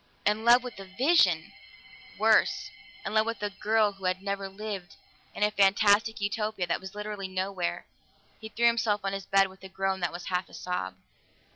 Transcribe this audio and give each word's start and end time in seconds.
In 0.25 0.43
love 0.43 0.63
with 0.63 0.79
a 0.79 0.85
vision! 0.97 1.53
Worse 2.17 2.71
in 3.05 3.13
love 3.13 3.27
with 3.27 3.43
a 3.43 3.51
girl 3.51 3.91
who 3.91 4.05
had 4.05 4.19
never 4.23 4.49
lived, 4.49 4.95
in 5.35 5.43
a 5.43 5.51
fantastic 5.51 6.19
Utopia 6.19 6.65
that 6.65 6.81
was 6.81 6.95
literally 6.95 7.27
nowhere! 7.27 7.85
He 8.39 8.49
threw 8.49 8.65
himself 8.65 9.01
on 9.03 9.13
his 9.13 9.27
bed 9.27 9.47
with 9.47 9.63
a 9.63 9.69
groan 9.69 9.99
that 9.99 10.11
was 10.11 10.25
half 10.29 10.49
a 10.49 10.55
sob. 10.55 10.95